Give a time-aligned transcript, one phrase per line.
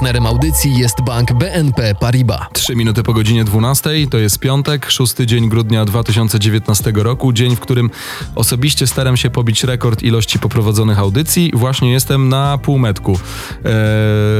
[0.00, 2.40] Partnerem audycji jest bank BNP Paribas.
[2.52, 7.60] 3 minuty po godzinie 12, to jest piątek, szósty dzień grudnia 2019 roku, dzień, w
[7.60, 7.90] którym
[8.34, 11.50] osobiście staram się pobić rekord ilości poprowadzonych audycji.
[11.54, 13.18] Właśnie jestem na półmetku.
[13.64, 13.72] Eee,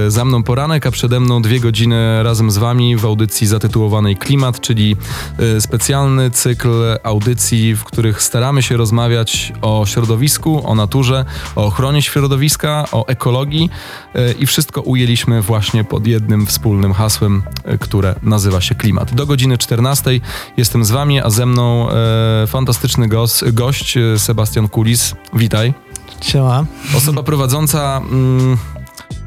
[0.08, 4.60] za mną poranek, a przede mną dwie godziny razem z wami w audycji zatytułowanej Klimat,
[4.60, 4.96] czyli
[5.38, 11.24] e, specjalny cykl audycji, w których staramy się rozmawiać o środowisku, o naturze,
[11.56, 13.70] o ochronie środowiska, o ekologii
[14.14, 19.14] e, i wszystko ujęliśmy właśnie pod jednym wspólnym hasłem, e, które nazywa się klimat.
[19.14, 20.10] Do godziny 14
[20.56, 25.14] jestem z wami, a ze mną e, fantastyczny gość, gość e, Sebastian Kulis.
[25.34, 25.74] Witaj.
[26.20, 26.64] Siema.
[26.96, 27.96] Osoba prowadząca...
[27.96, 28.56] Mm,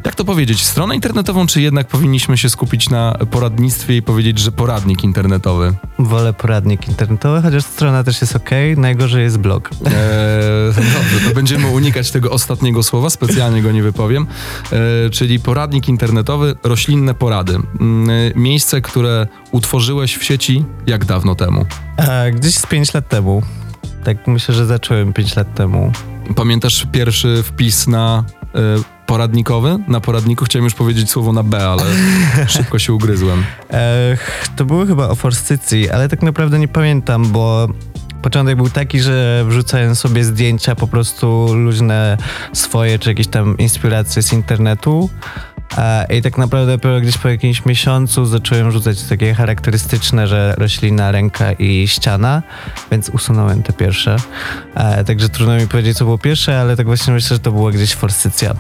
[0.06, 4.52] jak to powiedzieć, stronę internetową, czy jednak powinniśmy się skupić na poradnictwie i powiedzieć, że
[4.52, 5.74] poradnik internetowy?
[6.00, 8.50] Wolę poradnik internetowy, chociaż strona też jest ok.
[8.78, 9.70] Najgorzej jest blog.
[9.72, 9.92] Eee,
[10.76, 14.28] dobrze, to będziemy unikać tego ostatniego słowa, specjalnie go nie wypowiem.
[14.72, 17.54] Eee, czyli poradnik internetowy, roślinne porady.
[17.56, 17.62] Eee,
[18.36, 21.66] miejsce, które utworzyłeś w sieci jak dawno temu?
[22.34, 23.44] Gdzieś z 5 lat temu.
[24.04, 25.92] Tak myślę, że zacząłem 5 lat temu.
[26.36, 28.24] Pamiętasz pierwszy wpis na
[28.80, 29.80] y, poradnikowy?
[29.88, 31.84] Na poradniku chciałem już powiedzieć słowo na B, ale
[32.48, 33.44] szybko się ugryzłem.
[33.70, 37.68] Ech, to było chyba o forsycji, ale tak naprawdę nie pamiętam, bo
[38.22, 42.18] początek był taki, że wrzucałem sobie zdjęcia po prostu luźne
[42.54, 45.10] swoje, czy jakieś tam inspiracje z internetu.
[46.10, 51.52] I tak naprawdę dopiero gdzieś po jakimś miesiącu zacząłem rzucać takie charakterystyczne, że roślina, ręka
[51.52, 52.44] i ściana,
[52.92, 54.16] więc usunąłem te pierwsze.
[55.06, 57.94] Także trudno mi powiedzieć, co było pierwsze, ale tak właśnie myślę, że to była gdzieś
[57.94, 58.54] forsycja.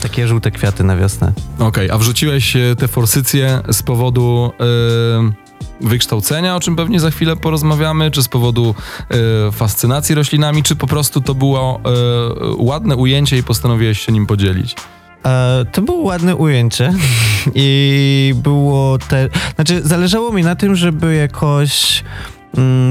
[0.00, 1.32] Takie żółte kwiaty na wiosnę.
[1.54, 4.52] Okej, okay, a wrzuciłeś e, te forsycje z powodu...
[4.60, 5.46] Yy
[5.80, 8.74] wykształcenia, o czym pewnie za chwilę porozmawiamy, czy z powodu
[9.48, 14.26] y, fascynacji roślinami, czy po prostu to było y, ładne ujęcie i postanowiłeś się nim
[14.26, 14.76] podzielić?
[15.72, 16.92] To było ładne ujęcie
[17.54, 19.28] i było te...
[19.54, 22.04] Znaczy, zależało mi na tym, żeby jakoś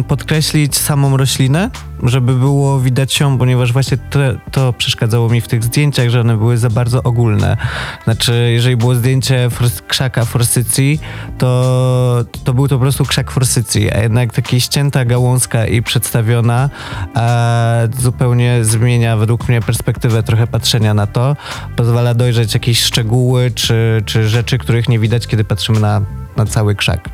[0.08, 1.70] podkreślić samą roślinę,
[2.04, 4.20] żeby było widać ją, ponieważ właśnie to,
[4.52, 7.58] to, przeszkadzało mi w tych zdjęciach, że one były za bardzo ogólne.
[8.04, 11.00] Znaczy, jeżeli było zdjęcie fors krzaka forsycji,
[11.38, 16.70] to, to był to po prostu krzak forsycji, a jednak taka ścięta gałązka i przedstawiona
[17.16, 21.36] e, zupełnie zmienia według mnie perspektywę trochę patrzenia na to.
[21.76, 26.02] Pozwala dojrzeć jakieś szczegóły czy, czy rzeczy, których nie widać, kiedy patrzymy na,
[26.38, 27.10] na cały krzak.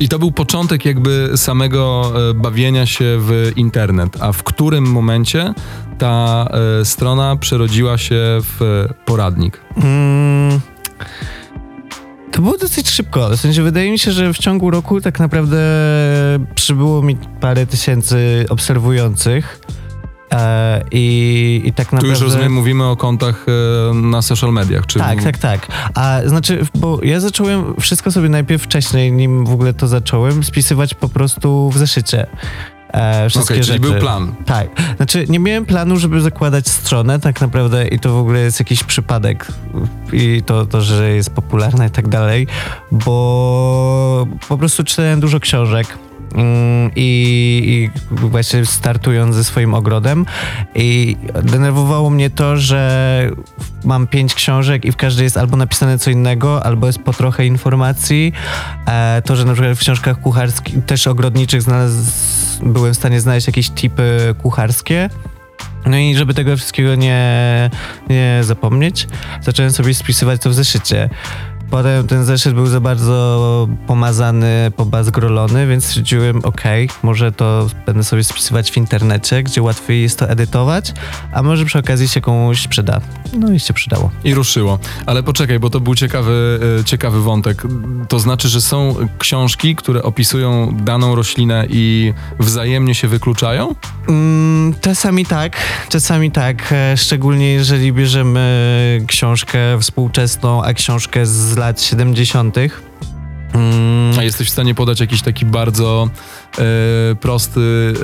[0.00, 4.16] I to był początek jakby samego e, bawienia się w internet.
[4.20, 5.54] A w którym momencie
[5.98, 6.46] ta
[6.80, 9.60] e, strona przerodziła się w poradnik?
[9.74, 10.60] Hmm.
[12.32, 13.28] To było dosyć szybko.
[13.28, 15.58] W sensie wydaje mi się, że w ciągu roku tak naprawdę
[16.54, 19.60] przybyło mi parę tysięcy obserwujących.
[20.34, 22.16] E, I, I tak naprawdę.
[22.16, 23.46] Tu już rozumiem, mówimy o kontach
[23.90, 24.98] e, na social mediach, czy.
[24.98, 25.68] Tak, tak, tak.
[25.94, 30.94] A znaczy, bo ja zacząłem wszystko sobie najpierw wcześniej, nim w ogóle to zacząłem, spisywać
[30.94, 32.26] po prostu w zeszycie.
[32.92, 34.34] E, wszystkie okay, czyli był plan.
[34.46, 34.68] Tak.
[34.96, 38.84] Znaczy, nie miałem planu, żeby zakładać stronę tak naprawdę i to w ogóle jest jakiś
[38.84, 39.46] przypadek
[40.12, 42.46] i to, to że jest popularne i tak dalej,
[42.92, 45.98] bo po prostu czytałem dużo książek
[46.96, 50.26] i, i właśnie startując ze swoim ogrodem
[50.74, 53.30] i denerwowało mnie to, że
[53.84, 57.46] mam pięć książek i w każdej jest albo napisane co innego, albo jest po trochę
[57.46, 58.32] informacji.
[58.86, 62.10] E, to, że na przykład w książkach kucharskich, też ogrodniczych znalazł,
[62.62, 65.10] byłem w stanie znaleźć jakieś tipy kucharskie.
[65.86, 67.70] No i żeby tego wszystkiego nie,
[68.10, 69.08] nie zapomnieć,
[69.40, 71.10] zacząłem sobie spisywać to w zeszycie.
[71.70, 76.62] Potem ten zeszyt był za bardzo pomazany, pobazgrolony, więc stwierdziłem, ok,
[77.02, 80.92] może to będę sobie spisywać w internecie, gdzie łatwiej jest to edytować,
[81.32, 83.00] a może przy okazji się komuś przyda.
[83.38, 84.10] No i się przydało.
[84.24, 84.78] I ruszyło.
[85.06, 87.62] Ale poczekaj, bo to był ciekawy, e, ciekawy wątek.
[88.08, 93.74] To znaczy, że są książki, które opisują daną roślinę i wzajemnie się wykluczają?
[94.08, 95.56] Mm, czasami tak,
[95.88, 96.72] czasami tak.
[96.72, 102.56] E, szczególnie jeżeli bierzemy książkę współczesną, a książkę z lat 70.
[103.54, 104.22] Mm.
[104.22, 106.08] Jesteś w stanie podać jakiś taki bardzo
[106.58, 107.94] e, prosty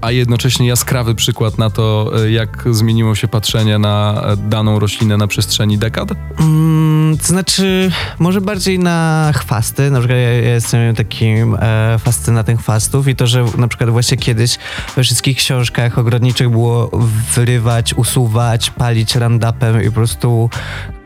[0.00, 5.16] a jednocześnie jaskrawy przykład na to, e, jak zmieniło się patrzenie na e, daną roślinę
[5.16, 6.08] na przestrzeni dekad?
[6.40, 9.90] Mm, to znaczy, może bardziej na chwasty.
[9.90, 14.16] Na przykład ja, ja jestem takim e, fascynatem chwastów i to, że na przykład właśnie
[14.16, 14.58] kiedyś
[14.96, 16.90] we wszystkich książkach ogrodniczych było
[17.34, 20.50] wyrywać, usuwać, palić randapem i po prostu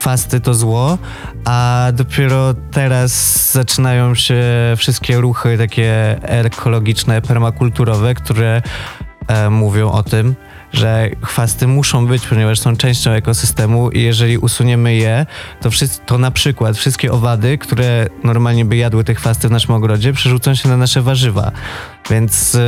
[0.04, 0.98] chwasty to zło,
[1.44, 4.44] a dopiero teraz zaczynają się
[4.76, 8.62] wszystkie ruchy takie ekologiczne, permakulturowe, które
[9.28, 10.34] e, mówią o tym,
[10.72, 15.26] że chwasty muszą być, ponieważ są częścią ekosystemu i jeżeli usuniemy je,
[15.60, 19.74] to, wszyscy, to na przykład wszystkie owady, które normalnie by jadły te chwasty w naszym
[19.74, 21.52] ogrodzie, przerzucą się na nasze warzywa.
[22.10, 22.60] Więc y,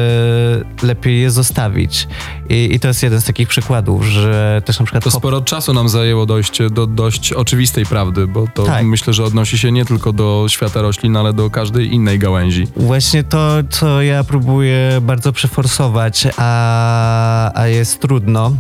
[0.83, 2.09] lepiej je zostawić.
[2.49, 5.73] I, I to jest jeden z takich przykładów, że też na przykład To sporo czasu
[5.73, 8.85] nam zajęło dojście do dość oczywistej prawdy, bo to Tak.
[8.85, 12.67] myślę, że odnosi się nie tylko do świata roślin, ale do każdej innej gałęzi.
[12.77, 18.53] Właśnie to, co ja próbuję bardzo przeforsować, a, a jest trudno.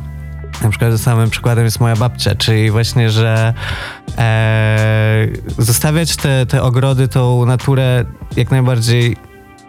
[0.63, 3.55] Na przykład samym przykładem jest moja babcia, czyli właśnie, że
[4.19, 8.05] e, zostawiać te, te ogrody, tą naturę
[8.37, 9.17] jak najbardziej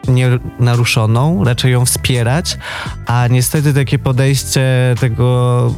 [0.07, 2.57] nienaruszoną, raczej ją wspierać,
[3.06, 5.74] a niestety takie podejście tego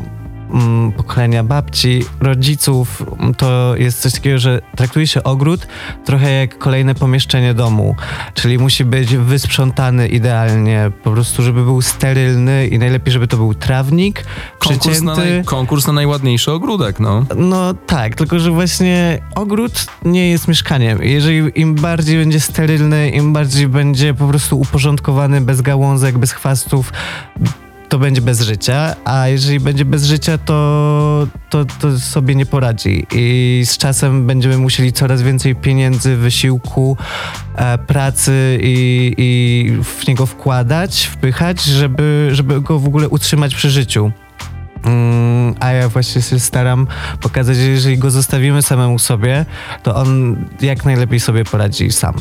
[0.51, 5.67] mm, pokolenia babci, rodziców, mm, to jest coś takiego, że traktuje się ogród
[6.05, 7.95] trochę jak kolejne pomieszczenie domu,
[8.33, 13.53] czyli musi być wysprzątany idealnie, po prostu żeby był sterylny i najlepiej, żeby to był
[13.53, 14.23] trawnik,
[14.59, 15.35] Konkurs na, przycięty.
[15.35, 17.25] naj, konkurs na najładniejszy ogródek, no.
[17.35, 21.03] No tak, tylko że właśnie ogród nie jest mieszkaniem.
[21.03, 26.93] Jeżeli im bardziej będzie sterylny, im bardziej będzie po prostu uporządkowany, bez gałązek, bez chwastów,
[27.89, 33.07] to będzie bez życia, a jeżeli będzie bez życia, to, to, to sobie nie poradzi.
[33.11, 36.97] I z czasem będziemy musieli coraz więcej pieniędzy, wysiłku,
[37.55, 43.69] e, pracy i, i w niego wkładać, wpychać, żeby, żeby go w ogóle utrzymać przy
[43.69, 44.11] życiu.
[44.83, 46.87] Mm, a ja właśnie się staram
[47.21, 49.45] pokazać, że jeżeli go zostawimy samemu sobie,
[49.83, 52.13] to on jak najlepiej sobie poradzi sam.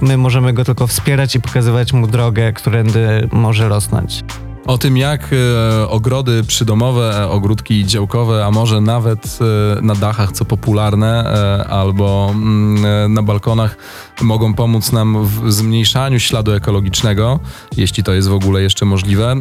[0.00, 4.24] My możemy go tylko wspierać i pokazywać mu drogę, którędy może rosnąć.
[4.68, 9.38] O tym, jak e, ogrody przydomowe, ogródki działkowe, a może nawet
[9.78, 13.76] e, na dachach, co popularne, e, albo mm, na balkonach,
[14.20, 17.40] mogą pomóc nam w zmniejszaniu śladu ekologicznego,
[17.76, 19.36] jeśli to jest w ogóle jeszcze możliwe.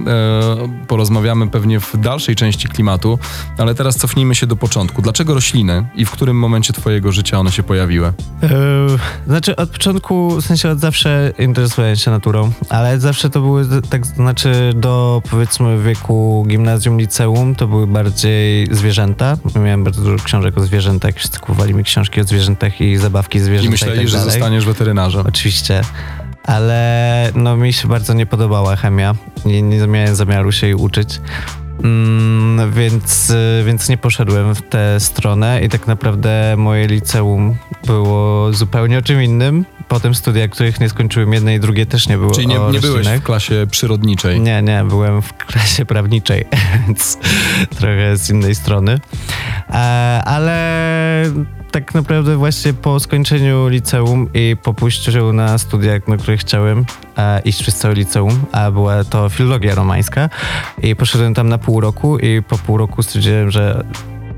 [0.87, 3.19] Porozmawiamy pewnie w dalszej części klimatu,
[3.57, 5.01] ale teraz cofnijmy się do początku.
[5.01, 8.13] Dlaczego rośliny i w którym momencie Twojego życia one się pojawiły?
[9.27, 14.05] Znaczy od początku, w sensie od zawsze interesowałem się naturą, ale zawsze to były tak,
[14.05, 19.37] znaczy do powiedzmy wieku gimnazjum, liceum to były bardziej zwierzęta.
[19.55, 23.65] Miałem bardzo dużo książek o zwierzętach, wszyscy kupowali mi książki o zwierzętach i zabawki zwierzęta
[23.65, 24.31] I i, myśleli, tak że dalej.
[24.31, 25.25] zostaniesz weterynarzem.
[25.27, 25.81] Oczywiście.
[26.43, 29.15] Ale no mi się bardzo nie podobała chemia.
[29.45, 31.19] Nie, nie miałem zamiaru się jej uczyć.
[31.83, 33.33] Mm, więc,
[33.65, 37.55] więc nie poszedłem w tę stronę i tak naprawdę moje liceum
[37.85, 39.65] było zupełnie o czym innym.
[39.87, 43.07] Potem studia, których nie skończyłem, jedne i drugie też nie było Czyli nie, nie byłeś
[43.07, 44.39] w klasie przyrodniczej.
[44.39, 46.45] Nie, nie, byłem w klasie prawniczej,
[46.87, 47.17] więc
[47.79, 48.99] trochę z innej strony.
[49.69, 49.73] E,
[50.25, 50.57] ale
[51.71, 56.85] tak naprawdę właśnie po skończeniu liceum i po pójściu na studia, na które chciałem
[57.17, 60.29] e, iść przez całe liceum, a była to filologia romańska
[60.83, 63.83] i poszedłem tam na pół roku i po pół roku stwierdziłem, że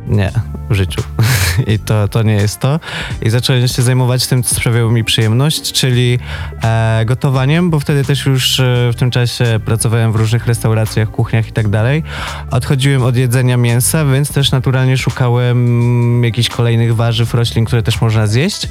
[0.08, 0.32] nie,
[0.70, 1.02] w życiu.
[1.74, 2.80] I to, to nie jest to.
[3.22, 6.20] I zacząłem się zajmować tym, co sprawiało mi przyjemność, czyli
[6.64, 11.48] e, gotowaniem, bo wtedy też już e, w tym czasie pracowałem w różnych restauracjach, kuchniach
[11.48, 12.04] i tak dalej.
[12.52, 18.28] Odchodziłem od jedzenia mięsa, więc też naturalnie szukałem jakichś kolejnych warzyw, roślin, które też można
[18.28, 18.68] zjeść.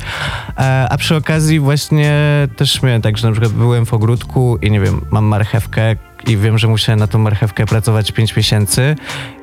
[0.58, 2.14] E, a przy okazji właśnie
[2.56, 5.96] też miałem tak, że na przykład byłem w ogródku i nie wiem, mam marchewkę,
[6.26, 8.96] i wiem, że musiałem na tą marchewkę pracować 5 miesięcy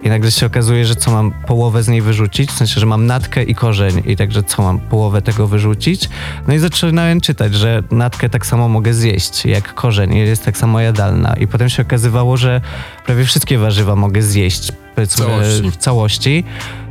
[0.03, 3.05] i nagle się okazuje, że co mam połowę z niej wyrzucić, w sensie, że mam
[3.05, 6.09] natkę i korzeń i także co mam połowę tego wyrzucić.
[6.47, 10.79] No i zaczynałem czytać, że natkę tak samo mogę zjeść jak korzeń jest tak samo
[10.79, 12.61] jadalna i potem się okazywało, że
[13.05, 15.71] prawie wszystkie warzywa mogę zjeść powiedzmy Całości.
[15.71, 16.43] w całości.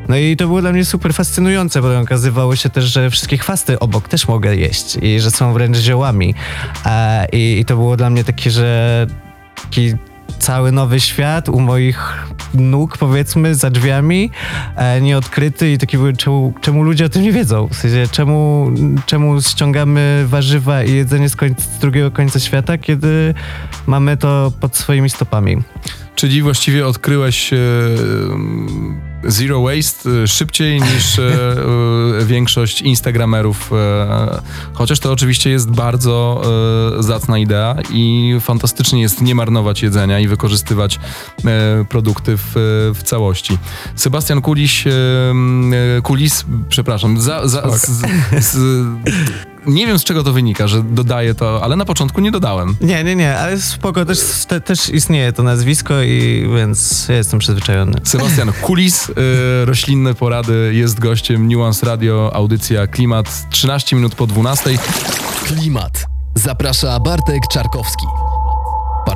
[0.09, 3.79] No i to było dla mnie super fascynujące, bo okazywało się też, że wszystkie chwasty
[3.79, 6.35] obok też mogę jeść i że są wręcz ziołami.
[6.87, 9.07] E, i, I to było dla mnie takie, że
[9.64, 9.94] taki
[10.38, 14.30] cały nowy świat u moich nóg, powiedzmy, za drzwiami,
[14.76, 17.68] e, nieodkryty i taki czemu, czemu ludzie o tym nie wiedzą?
[17.68, 18.71] W sensie, czemu,
[19.06, 23.35] czemu ściągamy warzywa i jedzenie z, końca, z drugiego końca świata, kiedy
[23.87, 25.62] mamy to pod swoimi stopami?
[26.14, 27.56] Czyli właściwie odkryłeś e,
[29.26, 31.23] Zero waste y, szybciej niż e,
[32.21, 33.71] e, większość instagramerów,
[34.73, 36.43] chociaż to oczywiście jest bardzo
[37.00, 41.00] zacna idea i fantastycznie jest nie marnować jedzenia i wykorzystywać
[41.88, 42.52] produkty w,
[42.95, 43.59] w całości.
[43.97, 44.85] Sebastian Kuliś,
[46.02, 48.02] Kulis, przepraszam, za, za, z,
[48.40, 48.85] z,
[49.66, 52.76] nie wiem z czego to wynika, że dodaję to, ale na początku nie dodałem.
[52.80, 54.18] Nie, nie, nie, ale spoko, też,
[54.49, 58.00] te, też istnieje to nazwisko i więc ja jestem przyzwyczajony.
[58.04, 59.12] Sebastian Kulis, y,
[59.64, 64.71] roślinne porady, jest gościem Nuance Radio, audycja Klimat, 13 minut po 12.
[65.44, 66.06] Klimat.
[66.35, 68.06] Zaprasza Bartek Czarkowski.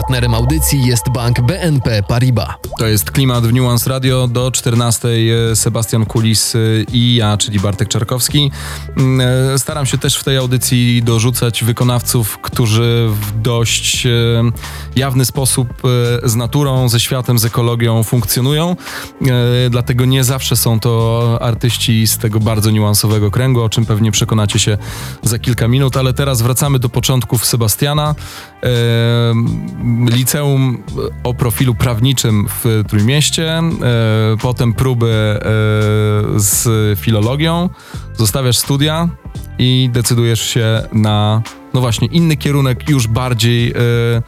[0.09, 2.49] Partnerem audycji jest bank BNP Paribas.
[2.79, 7.61] To jest Klimat w Nuance Radio, do 14 y, Sebastian Kulis y, i ja, czyli
[7.61, 8.51] Bartek Czarkowski.
[8.97, 9.21] Mm,
[9.55, 14.07] y, Staram się też w tej audycji dorzucać wykonawców, którzy w dość
[14.97, 15.69] jawny sposób
[16.25, 18.77] z naturą, ze światem, z ekologią funkcjonują.
[19.71, 24.59] Dlatego nie zawsze są to artyści z tego bardzo niuansowego kręgu, o czym pewnie przekonacie
[24.59, 24.79] się
[25.23, 28.15] za kilka minut, ale teraz wracamy do początków Sebastiana.
[30.07, 30.83] E, Liceum
[31.25, 33.73] o profilu prawniczym w Trójmieście, e,
[34.43, 35.41] potem próby e,
[36.37, 37.71] z filologią,
[38.17, 39.09] zostawiasz studia
[39.59, 41.43] i decydujesz się na,
[41.75, 44.23] no właśnie, inny kierunek, już bardziej e, e,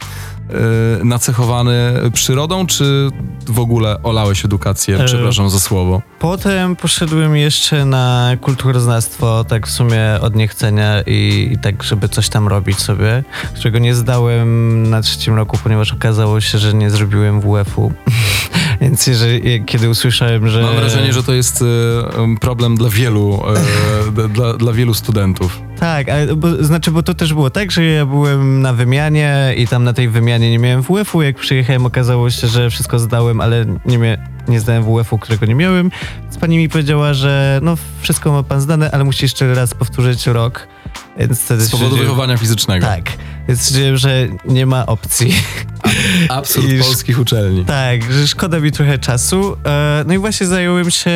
[1.03, 3.09] nacechowany przyrodą, czy
[3.47, 4.97] w ogóle olałeś edukację?
[4.99, 6.01] E, Przepraszam za słowo.
[6.19, 12.29] Potem poszedłem jeszcze na kulturoznawstwo, tak w sumie od niechcenia i, i tak, żeby coś
[12.29, 13.23] tam robić sobie,
[13.55, 17.91] którego nie zdałem na trzecim roku, ponieważ okazało się, że nie zrobiłem WF-u.
[18.81, 20.61] Więc jeżeli, kiedy usłyszałem, że...
[20.61, 21.65] Mam wrażenie, że to jest e,
[22.17, 23.39] em, problem dla wielu,
[24.17, 25.70] e, dla, dla wielu studentów.
[25.81, 29.67] Tak, ale bo, znaczy, bo to też było tak, że ja byłem na wymianie i
[29.67, 31.21] tam na tej wymianie nie miałem WF-u.
[31.21, 35.55] Jak przyjechałem, okazało się, że wszystko zdałem, ale nie, mia- nie zdałem WF-u, którego nie
[35.55, 35.91] miałem.
[36.23, 40.27] Więc pani mi powiedziała, że no wszystko ma pan zdane, ale musi jeszcze raz powtórzyć
[40.27, 40.67] rok.
[41.17, 42.85] Więc wtedy Z powodu stwierdziłem- wychowania fizycznego.
[42.87, 43.03] Tak,
[43.47, 45.33] więc stwierdziłem, że nie ma opcji.
[46.29, 47.65] Absurd polskich uczelni.
[47.65, 49.57] Tak, że szkoda mi trochę czasu.
[49.65, 51.11] E, No i właśnie zająłem się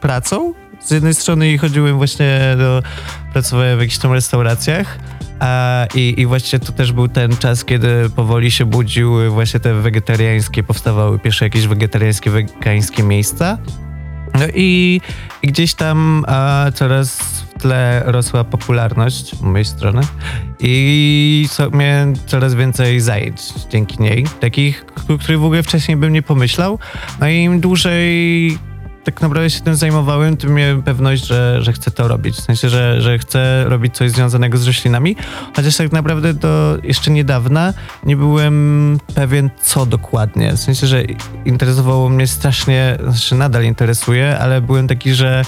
[0.00, 0.54] pracą.
[0.80, 2.82] Z jednej strony i chodziłem właśnie do...
[3.32, 4.98] Pracowałem w jakichś tam restauracjach.
[5.40, 9.74] A, i, I właśnie to też był ten czas, kiedy powoli się budziły właśnie te
[9.74, 13.58] wegetariańskie, powstawały pierwsze jakieś wegetariańskie, wegańskie miejsca.
[14.34, 15.00] No i,
[15.42, 20.02] gdzieś tam a, coraz w tle rosła popularność mojej strony
[20.60, 26.12] i co, miałem coraz więcej zajęć dzięki niej, takich, o których w ogóle wcześniej bym
[26.12, 26.78] nie pomyślał.
[27.20, 28.58] No i im dłużej
[29.04, 32.36] tak naprawdę się tym zajmowałem, tym miałem pewność, że, że chcę to robić.
[32.36, 35.16] W sensie, że, że chcę robić coś związanego z roślinami,
[35.56, 37.74] chociaż tak naprawdę do jeszcze niedawna
[38.06, 40.52] nie byłem pewien, co dokładnie.
[40.52, 41.02] W sensie, że
[41.44, 45.44] interesowało mnie strasznie, znaczy nadal interesuje, ale byłem taki, że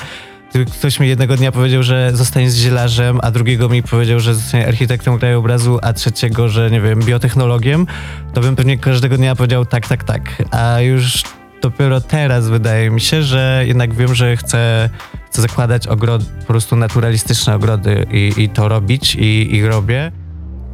[0.79, 5.19] ktoś mi jednego dnia powiedział, że zostanie zielarzem, a drugiego mi powiedział, że zostanie architektem
[5.19, 7.87] krajobrazu, a trzeciego, że nie wiem, biotechnologiem,
[8.35, 10.43] to bym pewnie każdego dnia powiedział tak, tak, tak.
[10.51, 11.23] A już
[11.65, 14.91] dopiero teraz wydaje mi się, że jednak wiem, że chcę,
[15.27, 20.13] chcę zakładać ogrody, po prostu naturalistyczne ogrody i, i to robić i, i robię.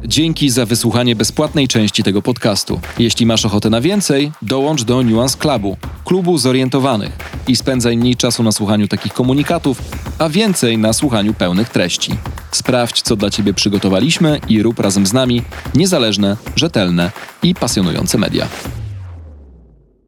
[0.05, 2.79] Dzięki za wysłuchanie bezpłatnej części tego podcastu.
[2.99, 7.17] Jeśli masz ochotę na więcej, dołącz do Nuance Clubu, klubu zorientowanych
[7.47, 9.81] i spędzaj mniej czasu na słuchaniu takich komunikatów,
[10.19, 12.11] a więcej na słuchaniu pełnych treści.
[12.51, 15.41] Sprawdź, co dla Ciebie przygotowaliśmy i rób razem z nami
[15.75, 17.11] niezależne, rzetelne
[17.43, 18.47] i pasjonujące media.